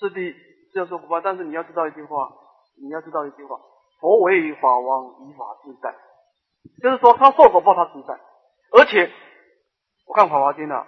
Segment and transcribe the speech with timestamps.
[0.00, 0.34] 是的，
[0.72, 1.20] 这样说不怕。
[1.20, 2.28] 但是你要知道一句话，
[2.82, 3.60] 你要知道一句话：
[4.00, 5.94] 佛为法王，以法自在。
[6.82, 8.18] 就是说，他受果报，他自在。
[8.72, 9.10] 而且，
[10.06, 10.86] 我看《法华经》啊，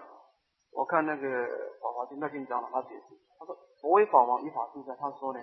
[0.73, 1.29] 我看那个
[1.81, 5.41] 《法华经》那篇讲了，他解释，他说：“佛为法王，以法自在。”他说呢，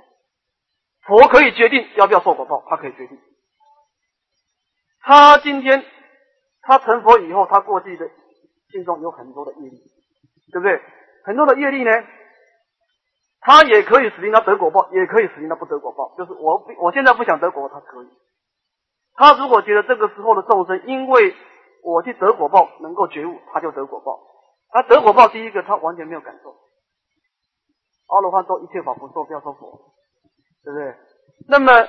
[1.05, 3.19] 佛可以决定要不要受果报，他可以决定。
[5.01, 5.83] 他今天
[6.61, 8.09] 他成佛以后，他过去的
[8.71, 9.77] 心中有很多的业力，
[10.51, 10.81] 对不对？
[11.23, 11.91] 很多的业力呢？
[13.41, 16.13] 他也可以使令他得果报，也可以使令他不得果报。
[16.17, 18.07] 就是我我现在不想得果，他可以。
[19.15, 21.35] 他如果觉得这个时候的众生，因为
[21.83, 24.19] 我去得果报能够觉悟，他就得果报。
[24.71, 26.55] 他得果报，第一个他完全没有感受。
[28.07, 29.93] 阿罗汉说一切法不受，不要说佛，
[30.63, 30.95] 对不对？
[31.47, 31.87] 那么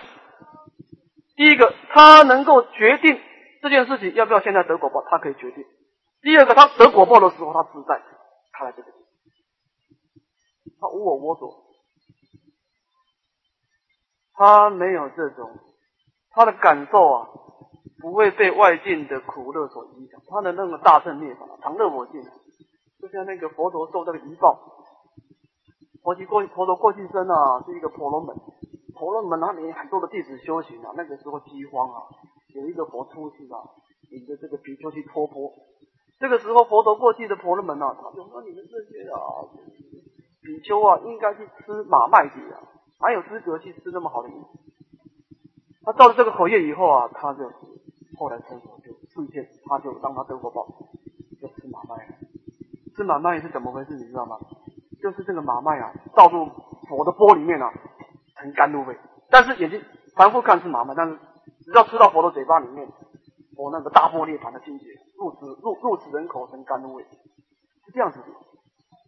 [1.37, 3.19] 第一个，他能够决定
[3.63, 5.65] 这件事情要不要现在得果报，他可以决定。
[6.23, 8.01] 第二个，他得果报的时候，他自在，
[8.53, 8.89] 他来这个。
[10.81, 11.63] 他无我我所，
[14.33, 15.51] 他没有这种，
[16.31, 17.29] 他的感受啊，
[18.01, 20.19] 不会被外境的苦乐所影响。
[20.27, 22.23] 他的那个大圣涅槃，常乐我净，
[22.99, 24.59] 就像那个佛陀受这个遗报，
[26.03, 28.35] 佛去过佛陀过去生啊，是一个婆罗门，
[28.95, 32.09] 婆罗门那里很多的弟子修行啊，那个时候饥荒啊，
[32.55, 33.61] 有一个佛出去啊，
[34.11, 35.53] 领着这个比丘去托钵，
[36.19, 39.21] 这个时候佛陀过去的婆罗门啊，他就说你们这些啊。
[40.43, 42.61] 比丘啊，应该去吃马麦底啊，
[43.01, 44.59] 哪有资格去吃那么好的饮食？
[45.83, 47.51] 他造了这个口业以后啊，他就
[48.19, 50.67] 后来成佛就顺见，他就让他得果报，
[51.41, 52.19] 就吃马麦。
[52.97, 53.95] 吃马麦是怎么回事？
[53.97, 54.39] 你知道吗？
[55.03, 56.47] 就是这个马麦啊，倒入
[56.89, 57.73] 佛的钵里面啊，
[58.37, 58.99] 成甘露味。
[59.31, 59.83] 但是眼睛
[60.17, 61.19] 反复看是马麦，但是
[61.65, 62.87] 只要吃到佛的嘴巴里面，
[63.57, 64.87] 佛那个大波涅盘的境界，
[65.17, 67.03] 入此入入此人口成甘露味，
[67.87, 68.27] 是这样子的。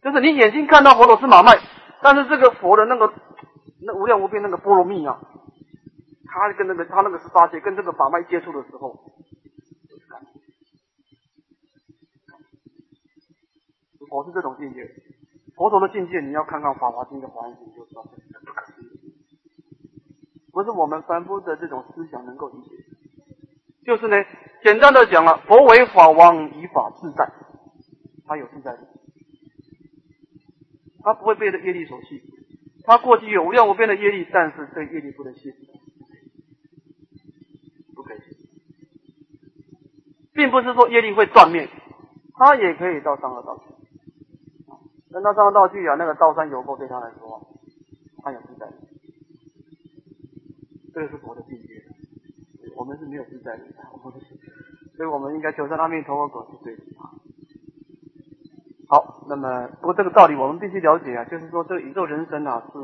[0.02, 1.52] 就是你眼睛看到佛陀是马脉，
[2.02, 3.12] 但是这个佛的那个
[3.80, 5.20] 那无量无边那个波罗蜜啊，
[6.26, 8.98] 他跟那个他那个十八界跟这个法脉接触的时候，
[14.08, 14.90] 佛是这种境界，
[15.54, 19.14] 佛陀的境界你要看看《法华经》的华严经就知道，不可思议，
[20.52, 22.70] 不是我们凡夫的这种思想能够理解。
[23.86, 24.16] 就是呢，
[24.64, 27.32] 简单的讲了，佛为法王，以法自在，
[28.26, 28.80] 他有自在力。
[31.02, 32.22] 他不会被这业力所系，
[32.84, 35.52] 他过去有无量无边的业力，但是这业力不能系，
[37.94, 38.18] 不可以，
[40.32, 41.68] 并不是说业力会断灭，
[42.34, 43.64] 他也可以到三恶道去。
[45.10, 47.46] 等到三恶道去啊，那个道山油锅对他来说，
[48.22, 48.66] 他有自在，
[50.94, 51.84] 这个是佛的境界，
[52.76, 53.82] 我们是没有自在力的，
[54.96, 56.91] 所以我们应该求生阿弥陀佛果是对的。
[58.92, 62.78] 好，那么不过这个道理我们必须了解啊，就是说这个宇宙人生啊是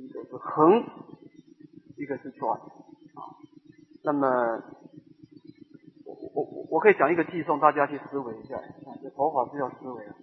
[0.00, 0.82] 一个是横，
[1.98, 3.28] 一个是转啊。
[4.02, 4.26] 那么
[6.06, 8.58] 我我我我可以讲一个寄送，大家去思维一下。
[9.02, 10.14] 这佛法是要思维啊。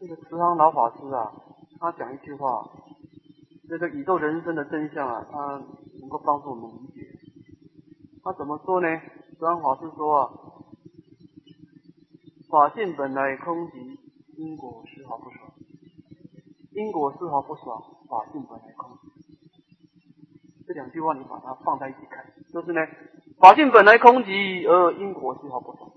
[0.00, 1.30] 这个慈航老法师啊，
[1.78, 2.66] 他讲一句话，
[3.68, 5.62] 这个宇宙人生的真相啊，他
[6.00, 7.06] 能够帮助我们理解。
[8.24, 8.88] 他怎么说呢？
[9.38, 10.32] 慈航法师说啊，
[12.48, 13.99] 法性本来空寂。
[14.40, 15.52] 因果丝毫不爽，
[16.72, 17.78] 因果丝毫不爽，
[18.08, 18.96] 法性本来空。
[20.66, 22.80] 这两句话你把它放在一起看，就是呢，
[23.38, 25.92] 法性本来空寂，而因果丝毫不爽。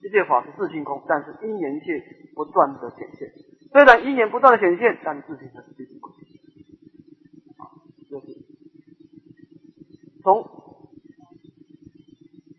[0.00, 2.00] 一切法是自性空，但是因缘界
[2.36, 3.32] 不断的显现。
[3.72, 6.12] 虽然因缘不断的显现，但自性还是自性空。
[7.56, 7.66] 啊，
[8.08, 8.26] 就是
[10.22, 10.48] 从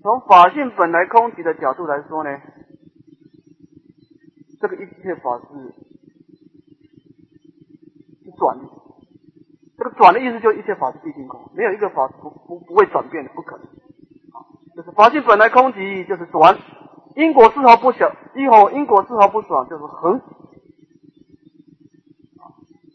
[0.02, 2.42] 从法性本来空寂的角度来说呢。
[5.10, 5.46] 这法是
[8.24, 8.60] 是转，
[9.76, 13.66] 这个转的意思就是一切法是毕竟空，没有一个法不不不会转变的，不可能。
[14.76, 16.54] 就是法性本来空寂，就是转；
[17.16, 20.22] 因果丝毫不小，因果因果丝毫不爽，就是恒。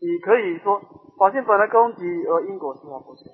[0.01, 0.81] 你可以说
[1.19, 3.27] 法性本来空寂，而因果丝毫不爽。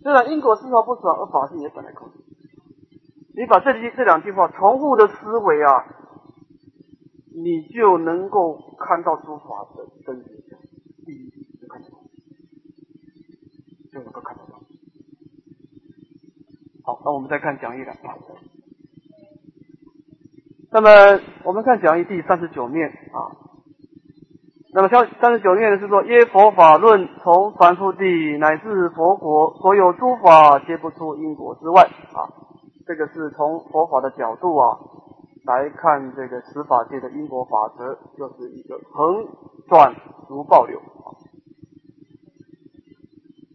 [0.00, 2.12] 虽然因果丝毫不爽，而法性也本来空寂。
[3.34, 5.96] 你把这句这两句话重复的思维啊。
[7.42, 10.58] 你就能够看到诸法的真实相，
[11.06, 11.30] 第一
[11.60, 11.88] 就看到，
[13.92, 14.58] 就能够看得到。
[16.82, 17.92] 好，那我们再看讲义了。
[20.70, 20.90] 那么
[21.44, 23.46] 我们看讲义第三十九面啊。
[24.74, 31.82] 那么三三十九面是说，耶佛法论从凡夫地乃至佛国，所有诸法皆不出因果之外
[32.12, 32.28] 啊。
[32.86, 34.78] 这个是从佛法的角度啊。
[35.48, 39.26] 来看这个十法界的因果法则，就是一个横
[39.66, 39.94] 转
[40.28, 40.78] 如暴流。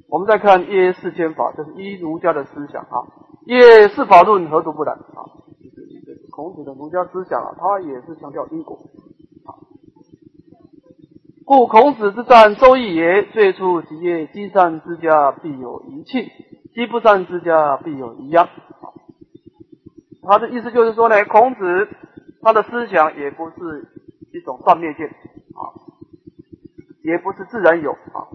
[0.10, 3.06] 我们再看业四千法，就是依儒家的思想啊，
[3.46, 5.22] 业四法论何足不然啊？
[5.62, 5.70] 就
[6.16, 8.80] 是孔子的儒家思想啊，他也是强调因果。
[11.46, 16.26] 故孔子之战，周易也，最初即业，积善之家必有余庆，
[16.74, 18.50] 积不善之家必有余殃。
[20.26, 21.88] 他的意思就是说呢，孔子
[22.42, 23.88] 他的思想也不是
[24.34, 25.72] 一种断灭见啊，
[27.04, 28.28] 也不是自然有啊。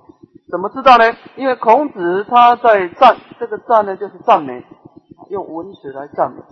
[0.50, 1.04] 怎么知道呢？
[1.36, 4.64] 因为孔子他在赞，这个赞呢就是赞美，
[5.30, 6.42] 用文学来赞美，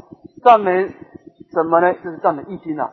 [0.43, 0.95] 赞美
[1.51, 1.95] 什么呢？
[1.95, 2.91] 就是赞美易经啊。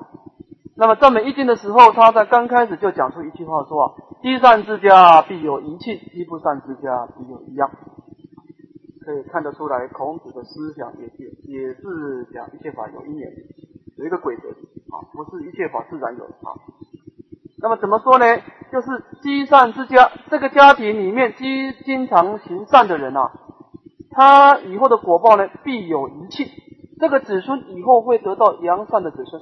[0.76, 7.70] 那么赞美易经的时候，他在刚开始就讲出一句话说啊：积善之家必有余庆，积不善之家必有余殃。
[9.04, 13.32] 可以看得出来，孔子的思想也是也是讲一切法有因缘，
[13.98, 16.56] 有一个规则啊，不是一切法自然有啊。
[17.62, 18.26] 那么怎么说呢？
[18.72, 18.88] 就是
[19.22, 23.32] 积善之家，这个家庭里面积经常行善的人啊，
[24.10, 26.48] 他以后的果报呢必有余庆，
[27.00, 29.42] 这个子孙以后会得到良善的子孙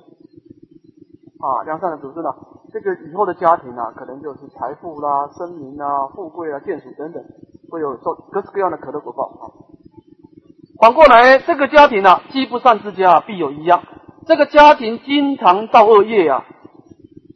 [1.39, 2.29] 啊，良善的子孙呢，
[2.73, 7.23] 这个以后的家庭啊，可能就是财富啦、声名啊、富贵啊、眷属等等。
[7.71, 9.43] 会有做各式各样的可乐果报啊。
[10.79, 13.81] 反过来，这个家庭啊，积不善之家必有一殃。
[14.25, 16.45] 这个家庭经常造恶业啊，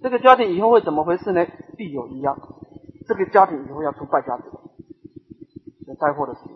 [0.02, 1.46] 这个家庭以后会怎么回事呢？
[1.78, 2.38] 必有一殃。
[3.08, 4.44] 这个家庭以后要出败家子，
[6.00, 6.56] 灾祸的事情。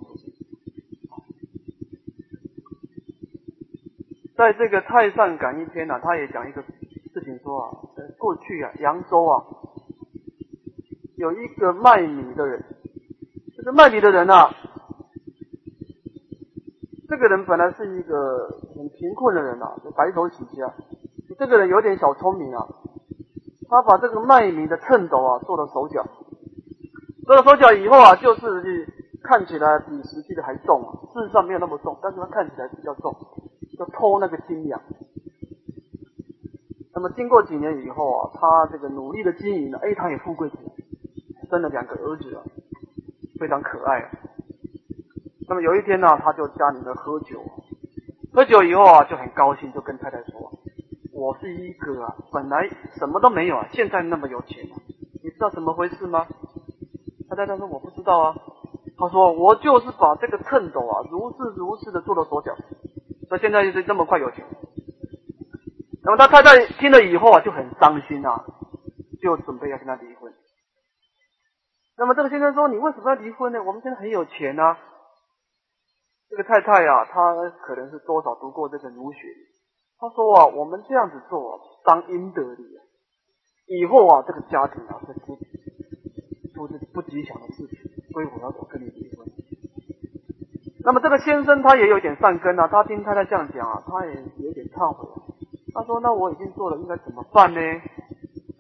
[4.35, 7.77] 在这个《太上感应篇》呢，他也讲一个事情，说啊，
[8.17, 9.43] 过去啊，扬州啊，
[11.17, 12.63] 有一个卖米的人。
[13.73, 14.53] 卖米的人啊，
[17.07, 20.73] 这个人本来是一个很贫困的人啊，白手起家。
[21.37, 22.67] 这个人有点小聪明啊，
[23.69, 26.05] 他把这个卖米的秤斗啊做了手脚，
[27.25, 28.87] 做了手脚以后啊，就是
[29.23, 30.97] 看起来比实际的还重啊。
[31.13, 33.15] 事实上没有那么重，但是他看起来比较重，
[33.77, 34.81] 就偷那个斤两。
[36.93, 40.63] 那么经过几年以后啊，他这个努力的经营呢，哎，他也富贵起来，
[41.49, 42.41] 生了两个儿子啊。
[43.39, 44.09] 非常可爱。
[45.47, 47.41] 那么有一天呢，他就家里面喝酒，
[48.31, 50.51] 喝酒以后啊，就很高兴，就跟太太说
[51.11, 54.63] ：“我是一个啊，本来什么都没有啊，现在那么有钱，
[55.23, 56.27] 你知道怎么回事吗？”
[57.29, 58.35] 他太太说：“我不知道啊。”
[58.97, 62.53] 他说：“我就是把这个秤斗啊，如是如是的做了手脚，
[63.29, 64.43] 所以现在就是这么快有钱。”
[66.03, 68.43] 那么他太太听了以后啊，就很伤心啊，
[69.21, 70.18] 就准备要跟他离婚。
[71.99, 73.61] 那么这个先生说：“你为什么要离婚呢？
[73.61, 74.77] 我们现在很有钱啊。”
[76.31, 79.19] 这个太太呀，她可能是多少读过这个儒学。
[79.99, 82.79] 她说：“啊，我们这样子做当，阴德力啊，
[83.67, 85.37] 以后啊，这个家庭啊会出
[86.55, 87.77] 出这不吉祥的事情，
[88.13, 89.27] 所以我要跟你离婚。”
[90.85, 95.27] 那么这个先生他也有点善根啊，他听太太这样讲啊，他也有点忏悔啊。
[95.73, 97.59] 他说：“那我已经做了，应该怎么办呢？”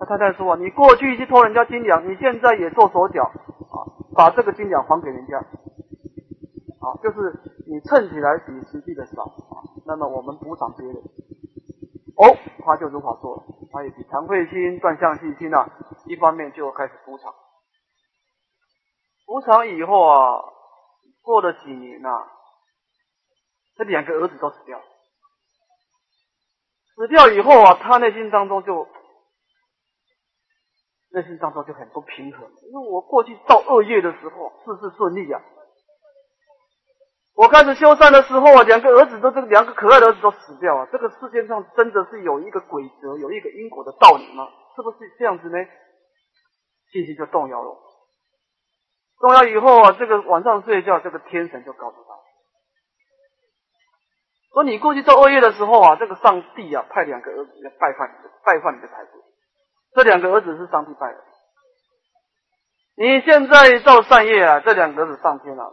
[0.09, 3.25] 太太说：“你过去去偷人家金两，你现在也做手脚
[3.69, 3.85] 啊，
[4.15, 10.95] 把这个金两还给人家啊，就是你称起来比实际的少啊，那么我们补偿别人。”
[12.17, 12.35] 哦，
[12.65, 15.69] 他就如法做了，他也比惭愧心、断相信心啊，
[16.07, 17.31] 一方面就开始补偿。
[19.27, 20.41] 补偿以后啊，
[21.21, 22.09] 过了几年呐，
[23.77, 24.81] 这两个儿子都死掉。
[26.95, 28.87] 死掉以后啊，他内心当中就。
[31.19, 35.41] 内心当中就很不平衡，因为我过去造恶业的时候，事事顺利啊。
[37.35, 40.87] 我开始修善的时候啊，两个儿子都这两个可爱的儿子都死掉啊。
[40.91, 44.47] 这个世界上真的是有一个规则，有一个因果的道理吗？
[44.75, 45.57] 是不是这样子呢？
[46.91, 47.77] 信心就动摇了。
[49.19, 52.13] 动摇以后啊，这个晚上睡觉，这个天神就告诉他，
[54.53, 58.13] 说你过去造恶业的时候啊，这个上帝啊派两个儿子来拜访你，
[58.45, 59.28] 拜访你的财富。
[59.95, 61.23] 这两个儿子是上帝拜的，
[62.95, 65.63] 你现在造善业啊，这两个儿子上天了，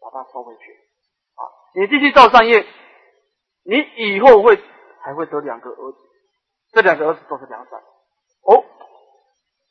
[0.00, 0.72] 把它收回去
[1.36, 1.42] 啊，
[1.74, 2.66] 你继续造善业，
[3.64, 4.60] 你以后会
[5.00, 5.98] 还会得两个儿子，
[6.72, 8.64] 这两个儿子都是良善哦，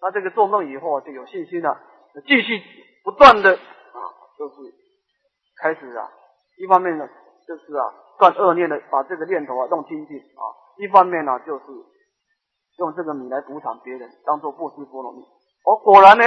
[0.02, 1.78] 那这个做梦以后啊就有信心了，
[2.25, 2.62] 继续
[3.04, 4.00] 不断的啊，
[4.40, 4.56] 就是
[5.62, 6.10] 开始啊，
[6.58, 7.08] 一方面呢
[7.46, 10.44] 就是啊断恶念的，把这个念头啊弄清净啊，
[10.78, 11.66] 一方面呢就是。
[12.77, 15.22] 用这个米来补偿别人，当做布施波罗蜜。
[15.65, 16.24] 哦，果然呢，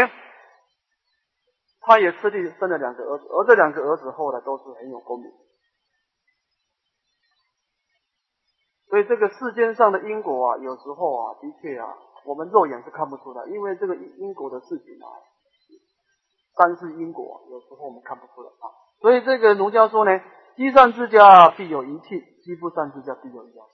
[1.81, 5.31] 他也吃力生了两个儿子，而这两个儿子后来都是很有功名。
[8.89, 11.93] 所以这个世间上的因果啊，有时候啊，的确啊，
[12.25, 15.11] 我们肉眼是看不出来，因为这个因果的事情啊，
[16.57, 18.71] 三世因果，有时候我们看不出来啊。
[19.01, 20.13] 所以这个儒家说呢，
[20.57, 23.67] 积善之家必有余庆，积不善之家必有余殃，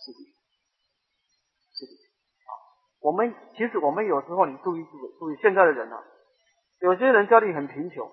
[3.03, 6.03] 我们其实我们有时候你注意注意注意，现在的人啊，
[6.81, 8.09] 有些人家里很贫穷，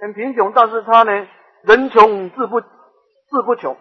[0.00, 1.26] 很贫穷，但是他呢，
[1.62, 2.68] 人穷志不志
[3.44, 3.76] 不穷，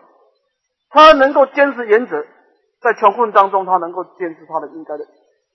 [0.89, 2.25] 他能够坚持原则，
[2.81, 5.05] 在穷困当中，他能够坚持他的应该的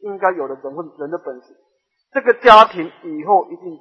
[0.00, 1.56] 应该有的人份人的本事。
[2.12, 3.78] 这个家庭以后一定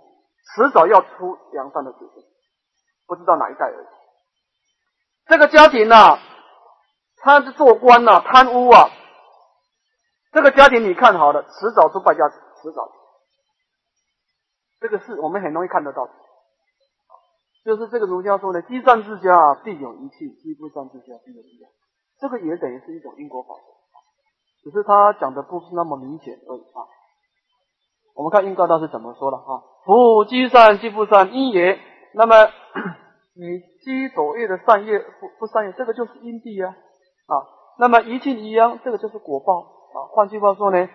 [0.56, 2.26] 迟早要出良善的子孙，
[3.06, 3.88] 不知道哪一代而已。
[5.28, 6.18] 这个家庭呐，
[7.18, 8.90] 他是做官呐，贪污啊。
[10.38, 12.92] 这个家庭你看好了，迟早出败家子，迟早。
[14.80, 16.12] 这个是我们很容易看得到的。
[17.66, 21.68] 就是这个儒家说的，积善之家必有余庆，积不善之家必有余殃。
[22.20, 26.86] 这个也等于是一种因果法则，只是他讲的不是那么明显而已啊。
[28.14, 29.64] 我们看应告道是怎么说的哈？
[29.86, 31.80] 夫积善积不善因也。
[32.14, 32.36] 那么
[33.34, 36.68] 你积所谓的善业不不善业，这个就是因地呀
[37.26, 37.34] 啊。
[37.80, 40.06] 那么一庆一殃，这个就是果报啊。
[40.12, 40.88] 换句话说呢，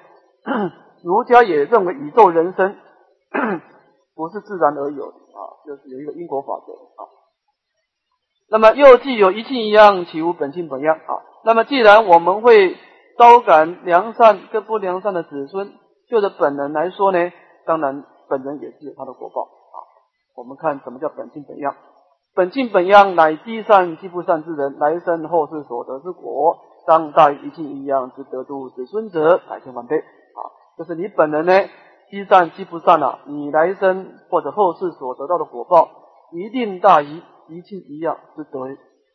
[1.03, 2.77] 儒家也认为宇宙人生
[4.15, 7.09] 不是自然而有的啊，就是有一个因果法则啊。
[8.51, 11.23] 那么又既有一性一样，岂无本性本样啊？
[11.45, 12.77] 那么既然我们会
[13.19, 15.73] 招感良善跟不良善的子孙。
[16.09, 17.33] 就着本人来说呢，
[17.65, 19.77] 当然本人也是有他的果报啊。
[20.37, 21.75] 我们看什么叫本性本样？
[22.35, 30.41] 本性本样乃积善积不善之人，来生后世所得之果，当大于一境一样之得度子孙者，百千万倍啊！
[30.79, 31.53] 就是你本人呢，
[32.11, 35.91] 积善积不善啊，你来生或者后世所得到的果报，
[36.33, 38.51] 一定大于一境一样之得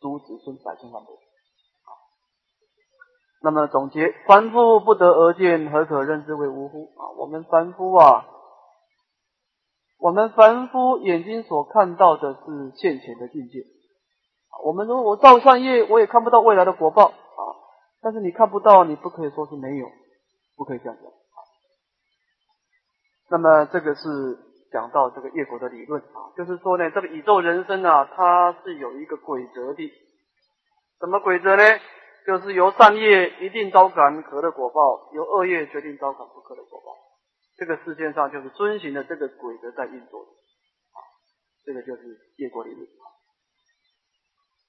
[0.00, 1.10] 度子孙百千万倍。
[3.40, 6.90] 那么总结，凡夫不得而见，何可认之为无乎？
[6.96, 8.26] 啊，我们凡夫啊，
[10.00, 13.64] 我们凡夫眼睛所看到的是现前的境界。
[14.64, 17.42] 我们说我造善业，我也看不到未来的果报啊。
[18.00, 19.86] 但是你看不到，你不可以说是没有，
[20.56, 21.12] 不可以这样讲。
[23.30, 24.00] 那么这个是
[24.72, 29.92] 讲到这个业果的理论啊，就是说呢，这个宇宙人生啊，它是有一个规则的。
[31.00, 31.62] 什么规则呢？
[32.26, 36.94] 就是由善业一定招感可的果报，由恶业决定招感不可的果报。
[37.56, 40.98] 这个世界上就是遵循的这个规则在运作啊，
[41.64, 42.02] 这个就是
[42.36, 42.86] 业果理论。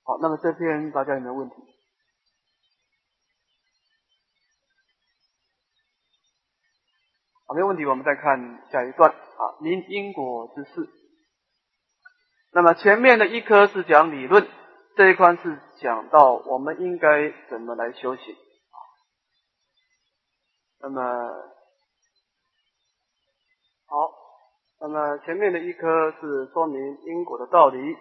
[0.03, 1.55] 好，那么这篇大家有没有问题？
[7.49, 10.87] 好，没有问题，我们再看下一段啊，明因果之事。
[12.53, 14.47] 那么前面的一科是讲理论。
[14.95, 18.35] 这一关是讲到我们应该怎么来修行。
[20.81, 21.01] 那么
[23.87, 24.11] 好，
[24.81, 27.97] 那么前面的一科是说明因果的道理，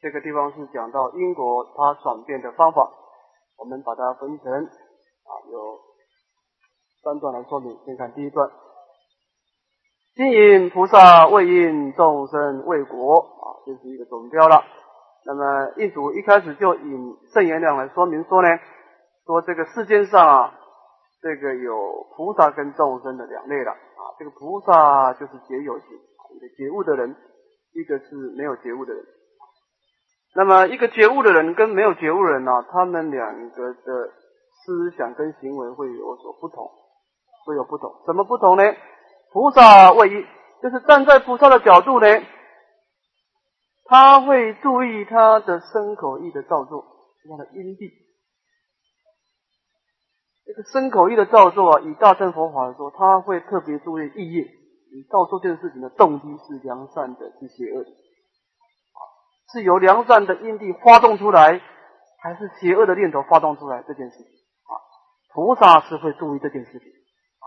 [0.00, 2.88] 这个地方是讲到因果它转变的方法。
[3.56, 5.80] 我们把它分成啊有
[7.02, 7.76] 三段来说明。
[7.84, 8.48] 先看第一段：
[10.14, 14.62] 今引菩萨为因众生为果啊，这是一个总标了。
[15.24, 18.48] 那么印度一开始就引圣言量来说明说呢，
[19.24, 20.54] 说这个世间上啊，
[21.22, 24.02] 这个有菩萨跟众生的两类了啊。
[24.18, 27.16] 这个菩萨就是觉有情，一个觉悟的人，
[27.72, 29.02] 一个是没有觉悟的人。
[30.36, 34.10] 那么一个觉悟的人跟没有觉悟人呢，他们两个的
[34.66, 36.70] 思想跟行为会有所不同，
[37.46, 37.90] 会有不同。
[38.04, 38.62] 什么不同呢？
[39.32, 40.26] 菩萨为一，
[40.62, 42.06] 就是站在菩萨的角度呢。
[43.84, 46.84] 他会注意他的身口意的造作，
[47.28, 47.90] 他的因地。
[50.44, 54.42] 这个身口意的造作啊，以大乘佛法来说，他会特别注意意业。
[54.94, 57.90] 你造作这件事情的动机是良善的，是邪恶的？
[57.90, 59.00] 啊，
[59.52, 61.60] 是由良善的因地发动出来，
[62.22, 63.82] 还是邪恶的念头发动出来？
[63.86, 64.72] 这件事情啊，
[65.34, 67.46] 菩萨是会注意这件事情啊，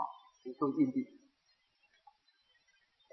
[0.60, 1.15] 注意因地。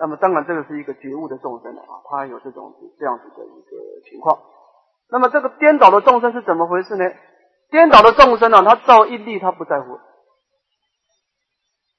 [0.03, 4.37] 那么当然，这个是一个觉悟的众生啊，他有这种这样子的一个情况。
[5.09, 7.05] 那么这个颠倒的众生是怎么回事呢？
[7.71, 10.01] 颠倒的众生呢，他造因力，他不在乎，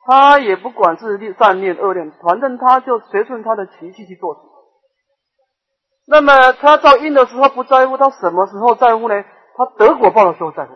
[0.06, 4.42] 他也不管是善念恶念，反正他就随顺他的习气去做事。
[6.06, 9.24] 那么他造因的时候不在乎，他什么时候在乎呢？
[9.56, 10.74] 他得果报的时候在乎。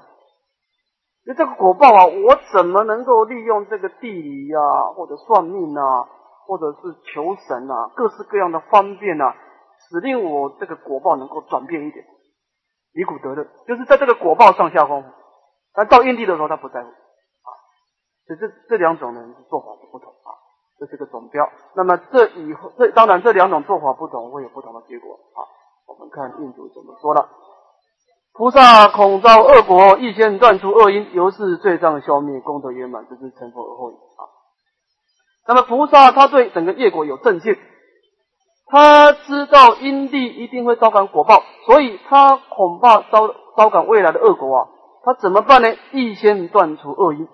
[1.25, 4.59] 那这个果报啊，我怎么能够利用这个地理呀，
[4.95, 6.07] 或者算命啊？
[6.47, 9.35] 或者是求神啊，各式各样的方便啊，
[9.89, 12.05] 使令我这个果报能够转变一点，
[12.93, 15.09] 离苦得乐，就是在这个果报上下功夫。
[15.73, 17.49] 但到印地的时候，他不在乎啊。
[18.25, 20.31] 所以这这两种人做法是不同啊。
[20.79, 21.49] 这是个总标。
[21.75, 25.41] 那么这以后，这当然这两种做法不同，会有不同的结果啊。
[25.87, 27.29] 我们看印度怎么说了：
[28.33, 33.95] 菩萨恐遭恶果，一先断除恶因，由是罪障消灭，功德圆满，这是成佛而后已。
[35.47, 37.57] 那么菩萨他对整个业果有正见，
[38.67, 44.67] 他知道因地一定会招感果报，所以他恐怕招招感未来的恶果啊。
[45.03, 45.73] 他怎么办呢？
[45.93, 47.29] 预先断除恶因。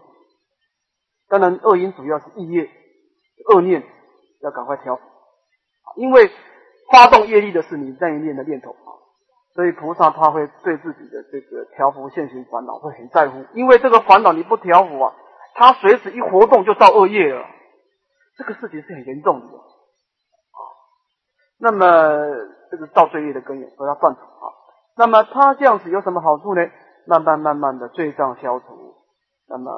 [1.27, 2.69] 当然，恶因主要是意业、
[3.49, 3.83] 恶念，
[4.43, 4.99] 要赶快调。
[5.95, 6.29] 因为
[6.91, 8.93] 发动业力的是你那一念的念头啊，
[9.55, 13.43] 所以菩萨他会对自己的这个调伏现行烦恼会很在乎。
[13.55, 15.15] 因为这个烦恼你不调伏啊，
[15.55, 17.43] 他随时一活动就造恶业了，
[18.37, 20.59] 这个事情是很严重的啊。
[21.59, 21.85] 那么
[22.71, 24.51] 这个造罪业的根源都要断除啊。
[24.97, 26.61] 那么他这样子有什么好处呢？
[27.05, 28.95] 慢慢慢慢的罪障消除，
[29.47, 29.71] 那么。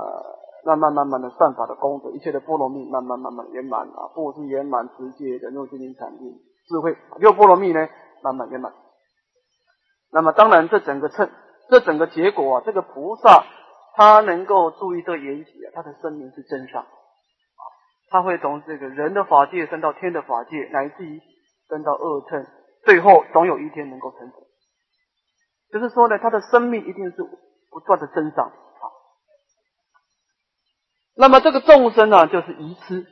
[0.68, 7.88] 慢慢慢慢的善法的功德，一切的波罗蜜慢慢慢慢圆满啊，布施圆满，直接的用心灵产品智慧，六波罗蜜呢
[8.24, 8.74] 慢慢圆满。
[10.12, 11.30] 那么当然，这整个称，
[11.70, 13.44] 这整个结果啊，这个菩萨
[13.96, 16.84] 他能够注意这缘起啊，他的生命是真善，
[18.16, 21.22] 他会从这个人的法界升到天的法界，乃至于
[21.68, 22.48] 升到二乘，
[22.86, 24.48] 最后总有一天能够成佛。
[25.70, 27.18] 就是说呢，他的生命一定是
[27.70, 28.86] 不断的增长啊。
[31.18, 33.06] 那么这个众生呢，就是愚痴，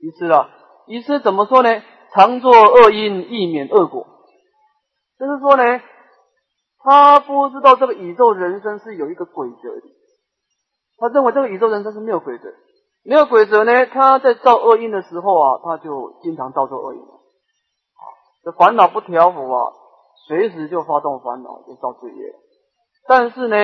[0.00, 0.50] 愚痴啊，
[0.86, 1.82] 愚痴怎么说呢？
[2.12, 4.06] 常作恶因，易免恶果。
[5.18, 5.80] 就是说呢，
[6.84, 9.82] 他不知道这个宇宙人生是有一个规则的，
[10.98, 12.52] 他认为这个宇宙人生是没有规则，
[13.08, 18.04] 没有规则呢，他在造恶因的时候啊，他就经常造作恶因啊，
[18.44, 19.72] 这烦恼不调伏啊，
[20.26, 22.34] 随时就发动烦恼，就造罪业。
[23.08, 23.56] 但是呢。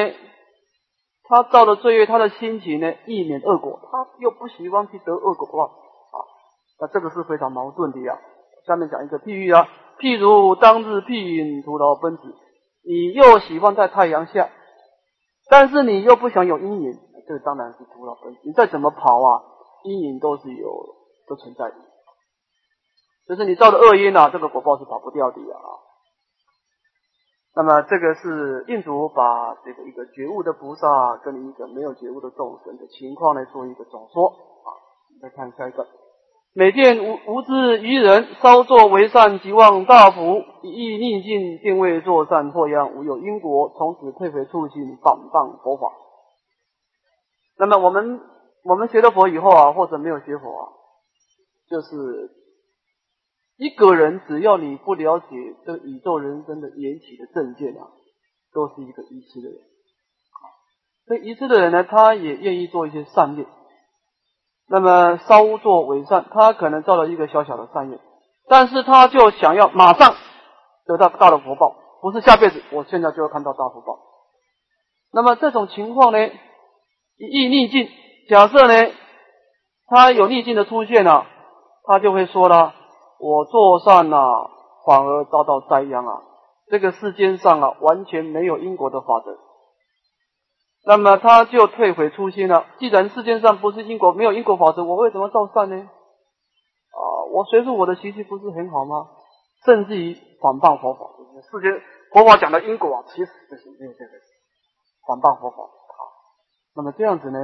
[1.26, 6.16] 他造的罪业，他的心情呢，一免恶果，他又不希望去得恶果啊，啊，
[6.80, 8.18] 那这个是非常矛盾的呀。
[8.66, 9.66] 下面讲一个譬喻啊，
[9.98, 12.22] 譬如当日辟隐徒劳奔驰，
[12.84, 14.50] 你又喜欢在太阳下，
[15.48, 16.92] 但是你又不想有阴影，
[17.26, 18.40] 这当然是徒劳奔驰。
[18.44, 19.42] 你再怎么跑啊，
[19.84, 20.70] 阴影都是有
[21.28, 21.76] 都存在的，
[23.28, 25.60] 就是你造的恶因啊，这个果报是跑不掉的啊。
[27.56, 34.68] 那么这个是印度把这个一个觉悟的菩萨跟一个没有觉悟的众生的情况来做一个总说啊。
[35.22, 35.86] 再看下一个，
[36.52, 45.92] 每见无无知愚人稍作为善，即望大福，以意逆境，定位作善，或殃无有因果，从此退回初心，反谤佛法。
[47.58, 48.20] 那么我们
[48.64, 50.68] 我们学了佛以后啊，或者没有学佛啊，
[51.68, 52.30] 就是。
[53.56, 55.26] 一个人只要你不了解
[55.64, 57.86] 这宇宙人生的缘起的正见啊，
[58.52, 59.60] 都是一个愚痴的人。
[61.06, 63.46] 所以愚痴的人呢，他也愿意做一些善业。
[64.66, 68.00] 那么稍作为善，他可能造了一个小小的善业，
[68.48, 70.16] 但是他就想要马上
[70.86, 74.00] 得到大的福报，不是下辈子，我现在就要看到大福报。
[75.12, 76.18] 那么这种情况呢，
[77.16, 77.88] 易逆境。
[78.28, 78.92] 假设呢，
[79.86, 81.26] 他有逆境的出现了，
[81.84, 82.74] 他就会说了。
[83.20, 84.50] 我做善啊，
[84.86, 86.22] 反而遭到灾殃啊！
[86.68, 89.38] 这个世间上啊，完全没有因果的法则，
[90.84, 92.66] 那么他就退回初心了。
[92.78, 95.76] 既然世间上不是因果，没有因果法则，我为什么造善呢？
[95.76, 99.06] 啊，我随着我的习气不是很好吗？
[99.64, 101.06] 甚至于反谤佛法，
[101.50, 101.80] 世间
[102.12, 104.10] 佛法讲的因果啊，其实就是没有这个
[105.06, 105.56] 反谤佛法。
[106.74, 107.38] 那么这样子呢？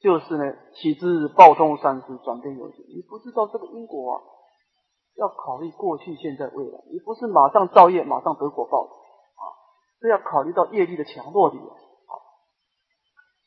[0.00, 2.84] 就是呢，起之暴通三世，转变有情。
[2.88, 4.18] 你不知道这个因果啊，
[5.14, 6.80] 要考虑过去、现在、未来。
[6.90, 9.42] 你不是马上造业，马上得果报的啊，
[10.00, 11.70] 是要考虑到业力的强弱的啊。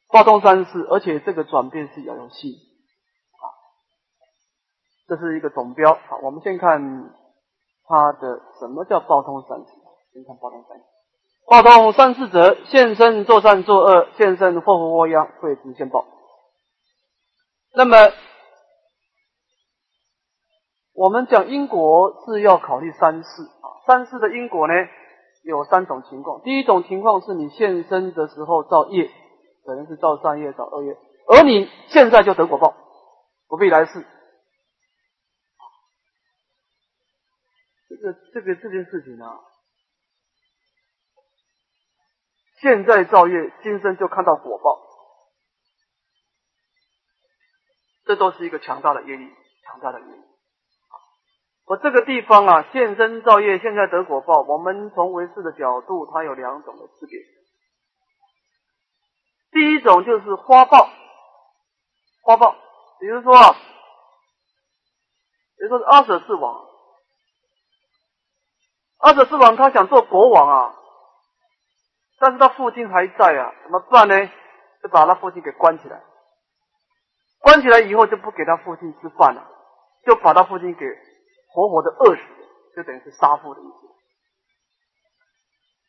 [0.07, 3.43] 暴通三世，而且这个转变是要有信啊。
[5.07, 5.93] 这是一个总标。
[5.93, 7.13] 好，我们先看
[7.83, 9.65] 它的什么叫暴通三世。
[10.13, 10.83] 先看暴通三世。
[11.47, 16.05] 暴通三世者，现身作善作恶，现身祸福祸殃，会知现报。
[17.75, 17.97] 那么，
[20.93, 23.67] 我们讲因果是要考虑三世啊。
[23.85, 24.73] 三世的因果呢，
[25.43, 26.41] 有三种情况。
[26.41, 29.11] 第一种情况是你现生的时候造业，
[29.65, 32.75] 可能是造善业、造恶业，而你现在就得果报，
[33.47, 34.03] 不必来世。
[37.87, 39.39] 这个、这个、这件事情啊，
[42.61, 44.81] 现在造业，今生就看到果报。
[48.05, 49.29] 这都是一个强大的业力，
[49.63, 50.21] 强大的业力。
[51.65, 54.41] 我这个地方啊，现身造业，现在得果报。
[54.41, 57.19] 我们从唯识的角度，它有两种的区别。
[59.51, 60.89] 第一种就是花报，
[62.21, 62.55] 花报
[62.99, 63.33] 比如说，
[65.57, 66.65] 比如说阿舍世王，
[68.97, 70.75] 阿舍世王他想做国王啊，
[72.19, 74.29] 但是他父亲还在啊，怎么办呢？
[74.81, 76.01] 就把他父亲给关起来，
[77.39, 79.47] 关起来以后就不给他父亲吃饭了，
[80.05, 80.85] 就把他父亲给
[81.53, 82.21] 活活的饿死，
[82.75, 83.87] 就等于是杀父的意思。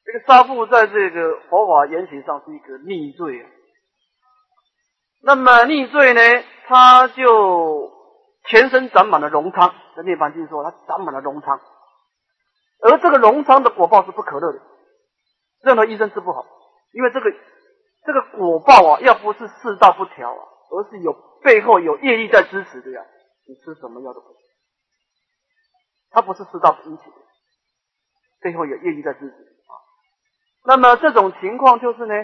[0.05, 3.51] 这个杀父在这个佛法言行上是一个逆罪啊。
[5.23, 6.21] 那么逆罪呢，
[6.67, 7.93] 他就
[8.45, 9.75] 全身长满了脓疮。
[9.97, 11.61] 在《涅槃经》说，他长满了脓疮，
[12.83, 14.61] 而这个脓疮的果报是不可乐的，
[15.63, 16.45] 任何医生治不好，
[16.93, 17.31] 因为这个
[18.05, 23.05] 这个果报啊，要不是四大不调啊，而是有背后有业力在支持的呀，
[23.47, 24.37] 你吃什么药都不行。
[26.11, 27.17] 它不是四大引起的，
[28.41, 29.73] 背后有业力在支持啊。
[30.65, 32.15] 那么这种情况就是呢，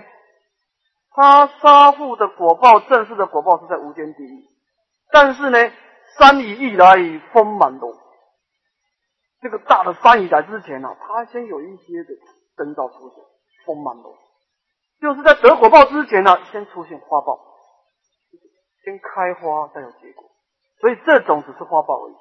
[1.10, 4.48] 他杀父的果报，正式的果报是在无间地狱，
[5.10, 5.58] 但是呢，
[6.18, 6.96] 山雨欲来
[7.32, 7.92] 风满楼，
[9.40, 12.14] 这个大的山雨来之前呢，他先有一些的
[12.56, 13.24] 征兆出现，
[13.66, 14.14] 风满楼，
[15.00, 17.38] 就是在得果报之前呢，先出现花报，
[18.84, 20.30] 先开花再有结果，
[20.80, 22.14] 所以这种只是花报而已，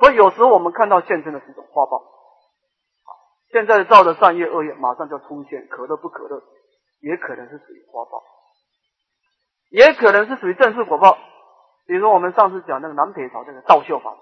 [0.00, 2.02] 所以有时候我们看到现真的是一种花报。
[3.52, 6.42] 现在造的善业恶业马上就要出现，可乐不可乐，
[7.00, 8.22] 也可能是属于花报，
[9.70, 11.16] 也可能是属于正式果报。
[11.86, 14.16] 比如说我们上次讲那个南北朝这个道秀法，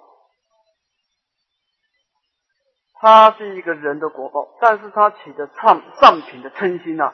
[3.04, 7.12] 他是一个人的果报，但是他起的上上品的嗔心呐，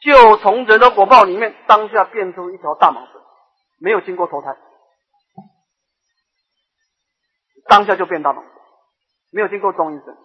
[0.00, 3.22] 就从人的果报里面当下变出一条大蟒蛇，
[3.78, 4.56] 没有经过投胎，
[7.68, 8.48] 当下就变大蟒蛇，
[9.30, 10.16] 没有经过中阴身。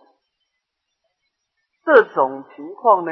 [1.83, 3.11] 这种情况呢，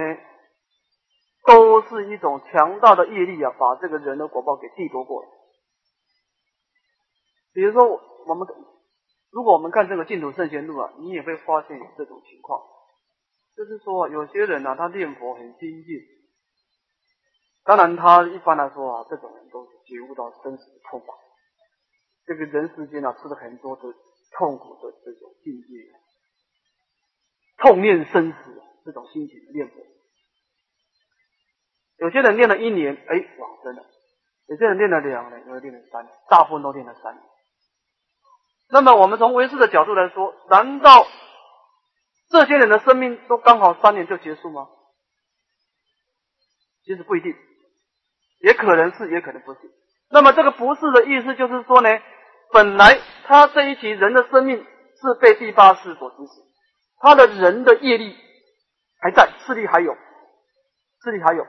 [1.46, 5.28] 都是一种强大的业力啊，把这个人的果报给地夺过来。
[7.52, 7.84] 比如说，
[8.26, 8.48] 我们
[9.32, 12.62] 如果我们看这个净土圣贤录啊，你也会发现有这种情况，
[13.56, 15.96] 就是说有些人呢，他念佛很精进，
[17.64, 21.14] 当然他一般来说啊，这种人都是觉悟到生死的痛苦，
[22.26, 23.84] 这个人世间啊，吃了很多的
[24.38, 25.68] 痛苦的这种境界。
[27.58, 29.76] 痛念生死这种心情念佛，
[31.98, 33.84] 有些人念了一年，哎，往生了；
[34.48, 37.29] 有些人念了两年，有些人念了三年，大部分都念了三年。
[38.72, 41.08] 那么我们从唯识的角度来说，难道
[42.30, 44.68] 这些人的生命都刚好三年就结束吗？
[46.86, 47.36] 其实不一定，
[48.42, 49.60] 也可能是，也可能不是。
[50.12, 51.90] 那么这个不是的意思就是说呢，
[52.52, 56.42] 本来他这一期人的生命是被第八世所指使。
[57.02, 58.16] 他的人的业力
[59.00, 59.96] 还在，势力还有，
[61.04, 61.48] 势力还有，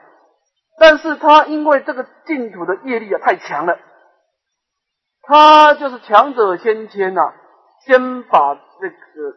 [0.79, 3.79] 但是他因为这个净土的业力啊太强了，
[5.31, 7.21] 他就是强者先迁呐，
[7.87, 9.33] 先把这个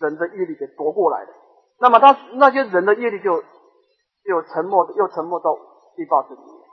[0.00, 1.32] 人的业力给夺过来的，
[1.80, 5.54] 那么他那些人的业力就就沉默，又沉默到
[5.96, 6.66] 第八世里面，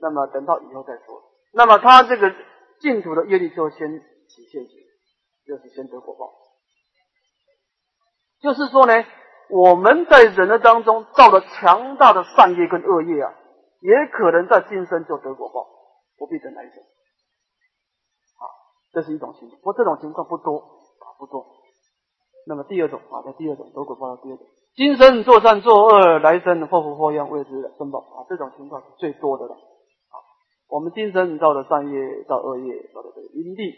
[0.00, 2.32] 那么等到以后再说，那么他这个
[2.80, 4.64] 净土的业力就先体现，
[5.46, 6.32] 就是先得果报。
[8.40, 9.04] 就是说呢，
[9.50, 13.34] 我们在人的当中造了强大的善业跟恶业啊，
[13.82, 15.68] 也可能在今生就得果报，
[16.16, 16.82] 不必等来生。
[18.92, 21.46] 这是一种情况，不过这种情况不多啊，不多。
[22.46, 29.54] 那么第二种啊，在第二种得果报的第二种，今生做善做恶，来生祸福祸殃未知的申报啊，这种情况是最多的了。
[29.54, 30.14] 啊，
[30.68, 33.74] 我们今生造的善业造恶业造的这个因地，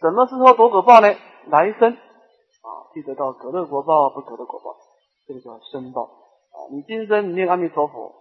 [0.00, 1.08] 什么时候得果报呢？
[1.48, 1.92] 来生。
[1.92, 4.74] 啊，记得到可乐果报不可乐果报，
[5.26, 6.56] 这个叫生报啊。
[6.72, 8.14] 你今生念阿弥陀佛，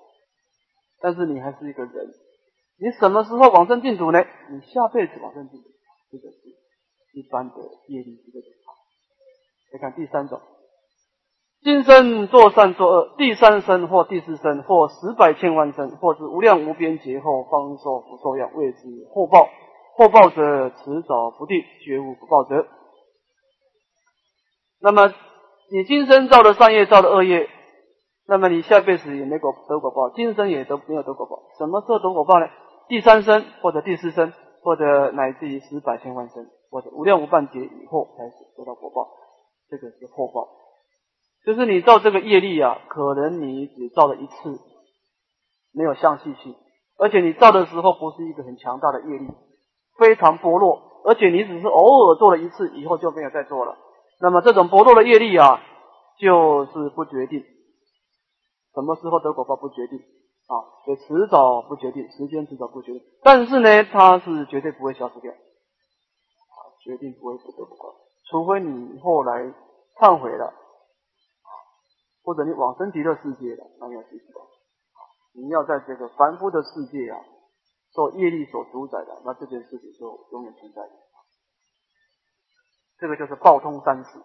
[0.99, 2.11] 但是你还是一个人，
[2.77, 4.19] 你什么时候往生净土呢？
[4.49, 5.69] 你下辈子往生净土，
[6.13, 6.37] 这个是
[7.17, 7.55] 一般的
[7.87, 8.77] 业力这个情况。
[9.71, 10.39] 再看第三种，
[11.63, 18.79] 今生做善做恶，第三生或第四生或十百千万生，或是无量无边劫后方受福受养，谓之
[19.11, 19.49] 后报。
[19.95, 22.67] 后报者迟早不定，绝无不报者。
[24.79, 25.13] 那么
[25.71, 27.49] 你今生造的善业，造的恶业，
[28.27, 31.43] 那么你下辈子也没果得果报，今生也都没有得果报。
[31.57, 32.47] 什么时候得果报呢？
[32.87, 39.09] 第三生或者第四生，或者乃至于十百千万生，或者无量无半劫以后开始得到果报，
[39.69, 40.47] 这个是后报。
[41.45, 44.59] 就是你造这个业力啊，可能你只造了一次，
[45.73, 46.55] 没有相续性，
[46.97, 49.27] 而且你造的时候不是一个很强大的业力，
[49.97, 53.77] 非常薄弱，而且你只是偶尔做了一次，以后就没有再做了。
[54.21, 55.59] 那么这种薄弱的业力啊，
[56.17, 57.43] 就是不决定
[58.73, 59.99] 什么时候得果报不决定，
[60.45, 67.89] 啊，所以迟早不决定，时间迟早不决定，但是呢，它是绝对不会消失掉，啊，决定不会不得不怪，
[68.29, 69.53] 除非你后来
[70.01, 70.53] 忏悔了，
[72.23, 74.25] 或者你往生极乐世界了，那要记住，
[75.33, 77.23] 你要在这个凡夫的世界啊，
[77.95, 80.81] 受业力所主宰的，那这件事情就永远存在。
[82.99, 84.19] 这个就是报通三世，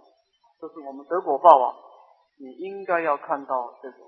[0.61, 1.75] 就是我们得果报啊，
[2.39, 4.01] 你应该要看到这种。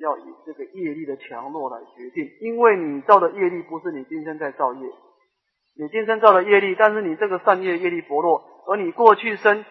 [0.00, 4.86] 要以这个业力的强弱来决定，因为你造的业力不是你今生在造业，
[5.76, 9.64] 你今生造的业力，但是你这个善业业力薄弱，而你过去生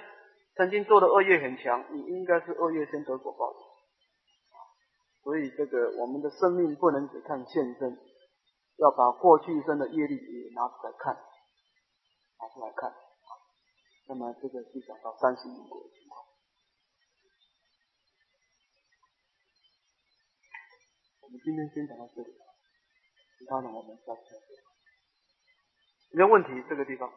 [0.55, 3.53] 曾经做的恶业很强，你应该是恶业先得果报。
[5.23, 7.97] 所以这个我们的生命不能只看现生，
[8.77, 12.93] 要把过去生的业力也拿出来看，拿出来看。
[14.07, 15.81] 那么这个是讲到三十因果。
[21.27, 22.31] 我们今天先讲到这里，
[23.37, 24.47] 其他的我们下次再说。
[26.13, 27.11] 没有问题，这个地方。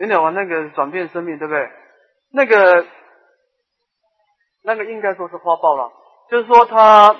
[0.00, 1.70] 你讲完那个转变生命，对不对？
[2.30, 2.86] 那个，
[4.62, 5.92] 那个应该说是花豹了，
[6.30, 7.14] 就是说他，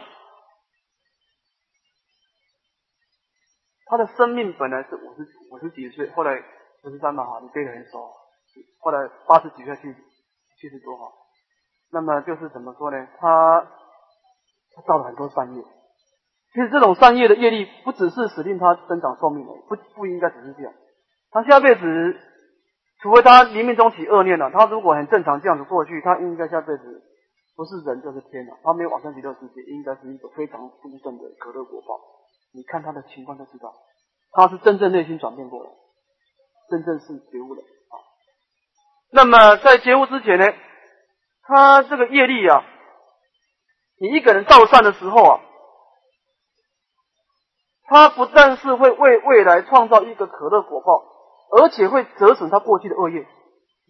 [3.85, 6.43] 他的生命本来是五十五十几岁，后来
[6.83, 8.11] 五十三嘛哈，你背得很熟，
[8.79, 9.95] 后来八十几岁去。
[10.65, 11.13] 七十多哈，
[11.93, 13.07] 那么就是怎么说呢？
[13.19, 13.61] 他
[14.75, 15.63] 他造了很多善业，
[16.55, 20.73] 其实这种善业的业力不只是使令他增长寿命的，不不应该只是这样。
[21.31, 22.17] 他下辈子，
[23.03, 27.03] 除非他冥冥中起恶念了，他如果很正常这样子过去，他应该下辈子
[27.55, 28.57] 不是人就是天了。
[28.63, 32.01] 他没有往生极乐世界，应该是一个非常殊胜的可乐果报。
[32.55, 33.75] 你看他的情况就知道，
[34.33, 35.71] 他是真正内心转变过来，
[36.71, 37.63] 真正是觉悟了。
[39.17, 40.53] 那么在觉悟之前呢，
[41.43, 42.65] 他这个业力啊，
[44.01, 45.41] 你一个人造善的时候啊，
[47.87, 51.05] 他不但是会为未来创造一个可乐果报，
[51.57, 53.23] 而且会折损他过去的恶业，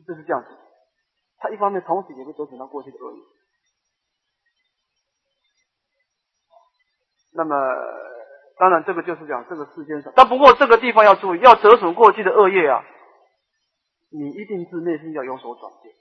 [0.07, 0.49] 就是这样子。
[1.39, 3.19] 他一方面同时也会折损他过去的恶业。
[7.35, 7.57] 那么
[8.59, 12.85] 当然这个就是讲这个世间上，但不过这个地方要注意，要折损过去的恶业啊。
[14.17, 15.93] 你一定是内心要有所转变，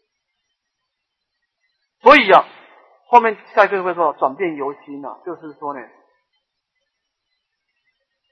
[2.02, 2.46] 所以呀，
[3.08, 5.82] 后面下一句会说转变由心呐，就是说呢，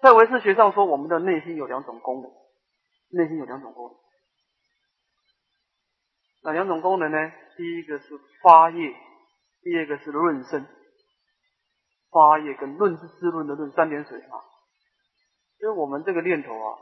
[0.03, 2.31] 在唯识学上说，我们的内心有两种功能，
[3.09, 3.95] 内心有两种功能，
[6.43, 7.17] 哪两种功能呢？
[7.57, 8.95] 第一个是发业，
[9.63, 10.67] 第二个是论生。
[12.11, 14.35] 发业跟论是滋论的论，三点水啊，
[15.59, 16.77] 因为我们这个念头啊。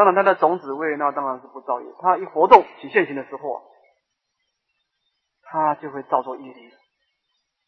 [0.00, 1.86] 当然，它的种子位那当然是不造业。
[2.00, 3.60] 它一活动起现行的时候啊，
[5.42, 6.70] 它就会造作业力，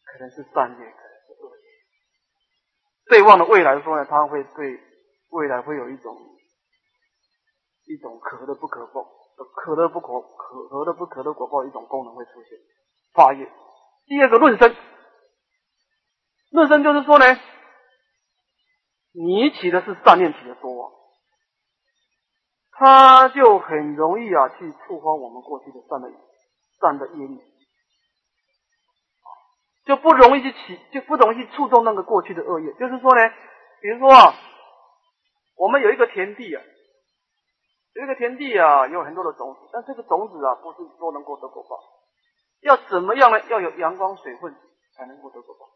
[0.03, 1.63] 可能是善业，可能是恶业。
[3.07, 4.79] 对望的未来说呢，它会对
[5.29, 6.17] 未来会有一种
[7.85, 9.03] 一种可乐不可报、
[9.55, 12.57] 可乐不可可可乐不可的果报一种功能会出现
[13.13, 13.47] 发业。
[14.07, 14.75] 第二个论生，
[16.49, 17.25] 论生就是说呢，
[19.13, 21.02] 你起的是善念起的多啊。
[22.75, 26.09] 他就很容易啊，去触发我们过去的善的
[26.81, 27.39] 善的业力，
[29.85, 32.73] 就不容易去起，就不容易去触动那个过去的恶业。
[32.73, 33.29] 就是说呢，
[33.79, 34.33] 比如说啊，
[35.55, 36.63] 我们有一个田地啊，
[37.93, 41.77] 有一个田地啊，有很多的种子，但这个种子啊，不是说能够得果报，
[42.61, 43.39] 要怎么样呢？
[43.49, 44.55] 要有阳光水分
[44.97, 45.69] 才能够得果报。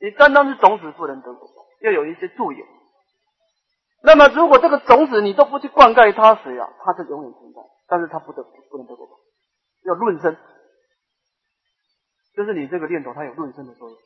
[0.00, 2.66] 你单单是种子不能得果报，要有一些助缘。
[4.02, 9.20] 那么，如果这个种子你都不去灌溉它水啊，它是永远存在，但是它不得不能得果报，
[9.84, 10.34] 要论生，
[12.34, 13.98] 就是你这个念头它有论生的作用，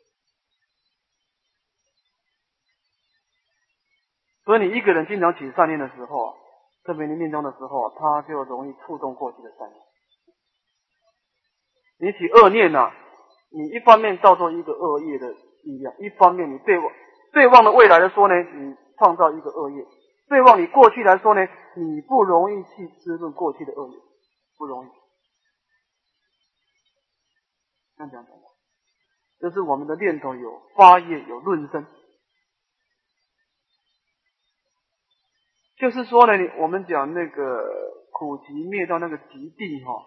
[4.44, 6.34] 所以你一个人经常起善念的时候啊，
[6.84, 9.80] 特别你念中的时候，他就容易触动过去的善念。
[12.00, 12.90] 你起恶念呐，
[13.50, 15.28] 你一方面造作一个恶业的
[15.62, 16.92] 力量，一方面你对望
[17.32, 18.83] 对望的未来的说呢，你。
[18.98, 19.86] 创造一个恶业，
[20.28, 23.98] 对望你过去来说呢，你不容易去滋润过去的恶业，
[24.56, 24.88] 不容易。
[27.96, 28.32] 这样讲讲，
[29.40, 31.86] 就是我们的念头有发业，有论生。
[35.76, 37.68] 就是说呢，我们讲那个
[38.12, 40.04] 苦集灭道那个极地哈，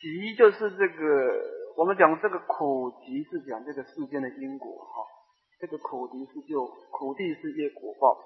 [0.00, 5.17] 极就是这个，我们讲这个苦集是讲这个世间的因果哈。
[5.60, 8.18] 这个苦地是就苦地是业果报，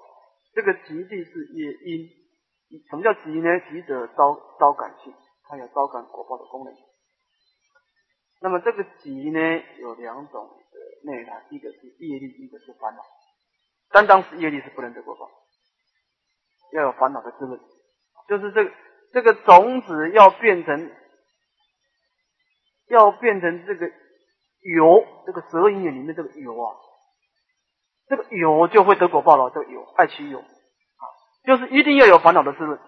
[0.53, 2.09] 这个极地是业因，
[2.89, 3.59] 什么叫集呢？
[3.71, 6.73] 集者招招感性，它有招感果报的功能。
[8.41, 9.39] 那么这个集呢，
[9.79, 13.01] 有两种的内涵，一个是业力，一个是烦恼。
[13.89, 15.29] 单单是业力是不能得果报，
[16.73, 17.59] 要有烦恼的滋润，
[18.27, 18.71] 就是这个
[19.11, 20.91] 这个种子要变成，
[22.89, 23.87] 要变成这个
[24.75, 26.75] 油，这个十二因缘里面这个油啊，
[28.07, 29.49] 这个有就会得果报了。
[29.49, 31.03] 这个有爱其有啊，
[31.45, 32.79] 就是一定要有烦恼的滋润。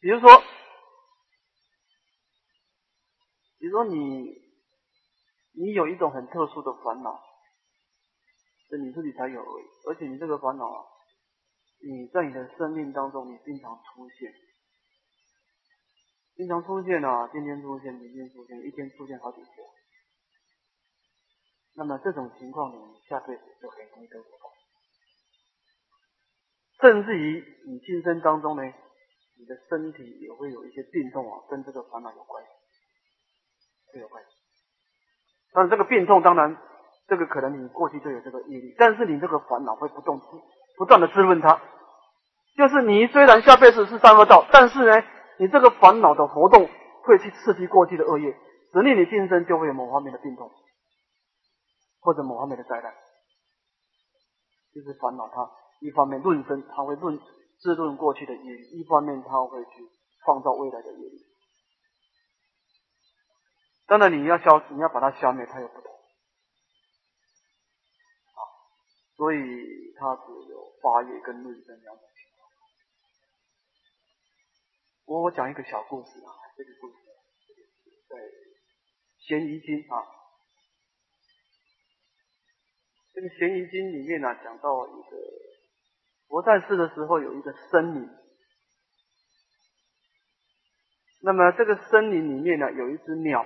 [0.00, 0.28] 比如说，
[3.58, 3.96] 比如说你
[5.54, 7.24] 你有一种很特殊的烦恼。
[8.70, 9.42] 是你自己才有
[9.86, 10.84] 而，且你这个烦恼啊，
[11.80, 14.30] 你在你的生命当中，你经常出现，
[16.36, 19.48] 经常出现啊，天天出现，明天出现，一天出现好几次。
[21.78, 22.76] 那么这种情况，你
[23.08, 24.50] 下辈子就很容易得果报，
[26.82, 28.62] 甚至于你今生当中呢，
[29.38, 32.50] 你的身体也会有一些病痛啊，跟这个烦恼有关系，
[33.94, 34.30] 会有关系。
[35.52, 36.58] 但这个病痛当然。
[37.10, 40.20] 这个可能你过去就有这个业力，但是你这个烦恼会不动
[40.76, 41.58] 不断的滋润它。
[42.54, 45.02] 就是你虽然下辈子是三恶道，但是呢，
[45.38, 46.68] 你这个烦恼的活动
[47.04, 48.36] 会去刺激过去的恶业，
[48.74, 50.50] 使令你今生就会有某方面的病痛，
[52.00, 52.94] 或者某方面的灾难。
[54.74, 57.18] 就是烦恼它一方面论生，它会论
[57.58, 59.70] 自论过去的业力；一方面它会去
[60.24, 61.26] 创造未来的业力。
[63.86, 65.90] 当然你要消，你要把它消灭，它有不同。
[65.90, 65.96] 啊
[69.16, 69.36] 所以
[69.98, 72.46] 它只有发业跟论生两种情况。
[75.06, 76.94] 我我讲一个小故事啊，这个故事
[78.08, 78.16] 在
[79.18, 80.06] 《咸鱼经》啊，
[83.18, 85.16] 这个《咸鱼经》里面呢讲到一个
[86.28, 88.08] 佛在世的时候有一个森林，
[91.24, 93.44] 那么这个森林里面呢有一只鸟，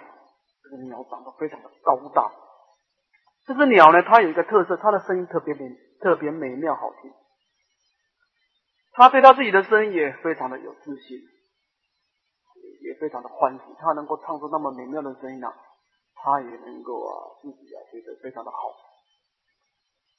[0.62, 2.30] 这个鸟长得非常的高大。
[3.46, 7.10] 这只鸟呢，它有一个特色，它的声音特别美，特别美妙好听。
[8.92, 11.16] 它对它自己的声音也非常的有自信，
[12.82, 13.62] 也非常的欢喜。
[13.78, 15.50] 它能够唱出那么美妙的声音啊，
[16.14, 18.58] 它也能够啊自己啊觉得非常的好。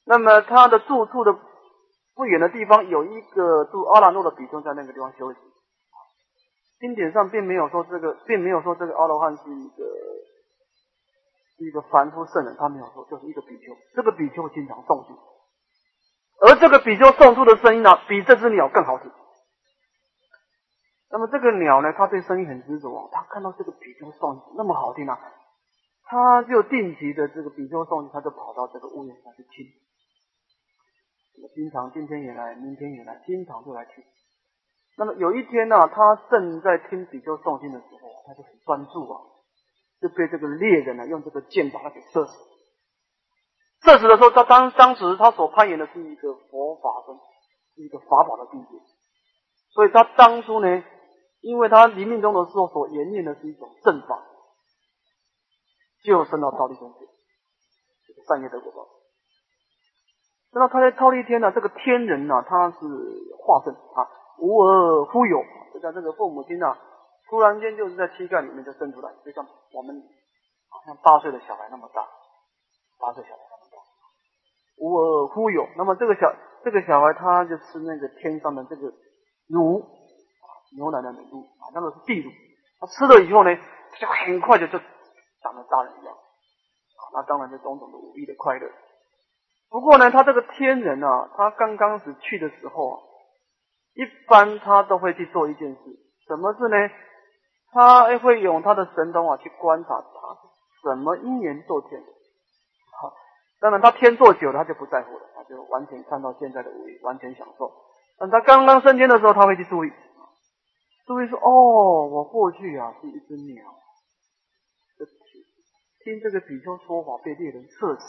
[0.04, 1.32] 那么他的住处的
[2.14, 5.38] 不远的地方有一个住阿兰诺的比丘在那个地方休息。
[6.80, 9.84] 经典上并没有说这个，并没有说这个阿罗汉是一个。
[11.56, 13.72] 一个凡夫圣人，他没有说，就是一个比丘。
[13.94, 15.16] 这个比丘经常诵经，
[16.42, 19.08] 而这个比丘诵出的声音呢，比这只鸟更好听。
[21.12, 23.08] 那么这个鸟呢，它对声音很执着啊。
[23.12, 25.16] 它看到这个比丘诵那么好听啊，
[26.06, 29.64] 他就定期的这个比丘诵经，他就跑到这个屋檐上去听。
[31.54, 34.04] 经常今天也来，明天也来，经常就来听。
[34.96, 39.20] 那么有一天呢，他正在听比丘诵经的时候，他就很专注啊。
[40.00, 42.32] 就被这个猎人呢用这个箭把他给射死。
[43.80, 48.82] 射死的时候，他当当时他所攀岩的是一个佛法的一个法宝的地点，
[49.70, 50.84] 所以他当初呢，
[51.40, 54.22] 因为他临命终的时候所研念的是一种正法，
[56.04, 57.06] 就升到超力中去，
[58.06, 58.93] 这个善业得果报。
[60.54, 62.78] 那他在超力天呢，这个天人呢，他是
[63.42, 64.06] 化身啊，
[64.38, 65.42] 无而忽有，
[65.74, 66.78] 就像这个父母亲啊。
[67.26, 69.96] 突然间就是在膝盖里面就生出来，就像我们
[70.68, 72.06] 好像八岁的小孩那么大，
[73.00, 73.78] 八岁小孩那么大，
[74.78, 75.66] 无而忽有。
[75.76, 78.92] 那么这个小这个小孩他就吃那个天上的这个
[79.48, 82.30] 乳啊，牛奶的乳啊，那个是地乳。
[82.78, 83.56] 他吃了以后呢，
[83.90, 84.78] 他就很快就就
[85.42, 87.02] 长得大人一样啊。
[87.14, 88.70] 那当然就种种的无比的快乐。
[89.74, 93.02] 不过呢，他这个天人啊，他刚刚死去的时候啊，
[93.94, 95.80] 一般他都会去做一件事，
[96.28, 96.76] 什么事呢？
[97.72, 100.38] 他会用他的神通啊去观察他
[100.84, 103.12] 什么因缘做天，好，
[103.58, 107.72] 当然他天做久了他就不在乎了，他就完全看到现在的无，完全享受。
[108.16, 109.90] 但他刚刚升天的时候，他会去注意，
[111.04, 113.74] 注意说：“哦，我过去啊是一只鸟，
[116.04, 118.04] 听这个比丘说法被猎人射死，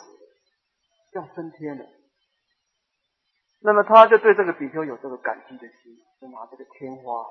[1.15, 1.85] 要升天了。”
[3.63, 7.25] 那么他就对这个比丘有这个感激的心，就拿这个天花。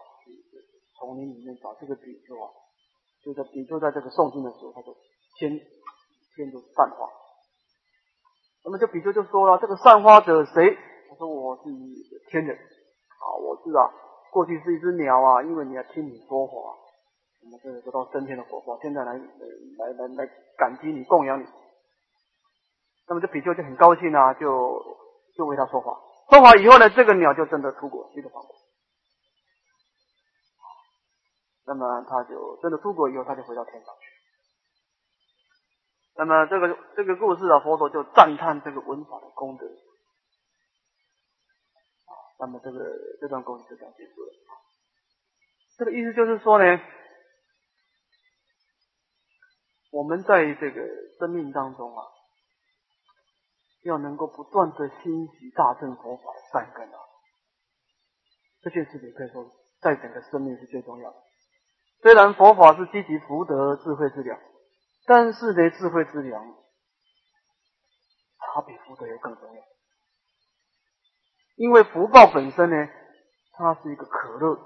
[0.96, 2.48] 丛林里面找这个比丘啊，
[3.22, 4.96] 就在比丘在这个诵经的时候，他就
[5.36, 7.10] 先先就散花。
[8.64, 10.78] 那么这比丘就说了：“这个散花者谁？”
[11.10, 11.62] 他说：“我是
[12.30, 13.90] 天人啊，我是啊，
[14.32, 16.74] 过去是一只鸟啊，因为你要听你说话，
[17.42, 21.44] 我们这得到升天的果报，现在来来来来感激你，供养你。”
[23.06, 24.82] 那么这比丘就很高兴啊，就
[25.36, 26.00] 就为他说话。
[26.30, 28.56] 说话以后呢，这个鸟就真的出国去了法国。
[31.66, 34.08] 那么他就真的出国以后，他就回到天上去。
[36.16, 39.66] 那么这个这个故事啊，佛陀就赞叹这个文法的功德。
[42.40, 42.78] 那么这个
[43.20, 44.32] 这段故事就这样结束了。
[45.76, 46.80] 这个意思就是说呢，
[49.90, 50.80] 我们在这个
[51.18, 52.13] 生命当中啊。
[53.84, 56.98] 要能够不断的兴习大乘佛法的善根啊，
[58.62, 59.44] 这件事情可以说
[59.80, 61.16] 在整个生命是最重要的。
[62.00, 64.38] 虽然佛法是积极福德智慧之粮，
[65.06, 66.54] 但是呢，智慧之粮
[68.38, 69.62] 它比福德要更重要。
[71.56, 72.88] 因为福报本身呢，
[73.52, 74.58] 它是一个可乐，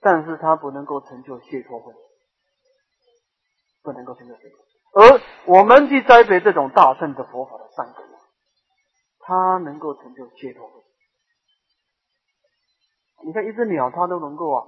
[0.00, 1.94] 但是它不能够成就解脱分，
[3.82, 4.66] 不能够成就解脱。
[5.02, 8.05] 而我们去栽培这种大乘的佛法的善根。
[9.26, 10.70] 它能够成就解脱。
[13.24, 14.64] 你看一只鸟，它都能够啊，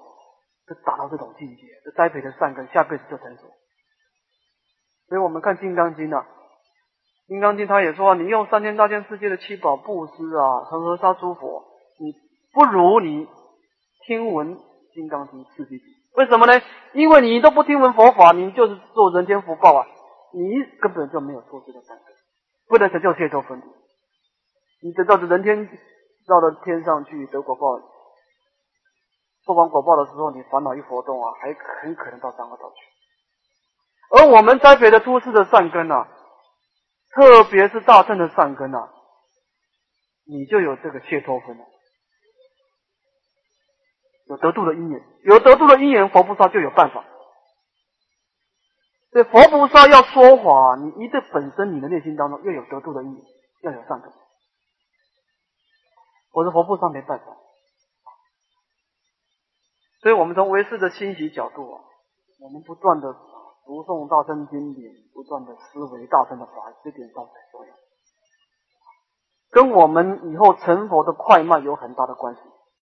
[0.66, 3.44] 就达到这种境界，这栽培的善根，下辈子就成熟。
[5.08, 6.26] 所以我们看《金刚经》啊，
[7.28, 11.64] 《金刚经》它也说，你用三千大千世界的七宝布施啊，恒河沙诸佛，
[12.00, 12.12] 你
[12.52, 13.28] 不如你
[14.06, 14.56] 听闻
[14.92, 15.80] 《金刚经》四句。
[16.16, 16.60] 为什么呢？
[16.94, 19.86] 因为你都不听闻佛法，你就是做人间福报啊，
[20.34, 22.06] 你根本就没有做这个善根，
[22.66, 23.77] 不能成就解脱分离。
[24.80, 25.68] 你得到的人天
[26.26, 27.80] 到了天上去得果报，
[29.42, 32.76] 做完果报的时候，你烦恼一活动啊，还很可能到三恶道去。
[34.10, 36.08] 而我们栽培的诸世的善根啊，
[37.10, 38.88] 特别是大乘的善根啊，
[40.26, 41.64] 你就有这个解脱分了，
[44.28, 47.04] 有得度的因缘，有得度的因缘，佛菩萨就有办法。
[49.10, 53.24] 所以佛菩萨要说法，你一定本身你的内心当中要有得度的因缘，
[53.62, 54.12] 要有善根。
[56.32, 57.24] 我是佛菩萨没办法，
[60.02, 61.82] 所以我们从唯识的欣喜角度啊，
[62.38, 63.12] 我们不断的
[63.64, 66.52] 读诵大乘经典，不断的思维大乘的法，
[66.84, 67.74] 这点倒很重要，
[69.50, 72.40] 跟我们以后成佛的快慢有很大的关系。